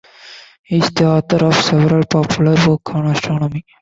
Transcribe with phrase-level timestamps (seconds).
[0.63, 3.63] He is the author of several popular works on astronomy.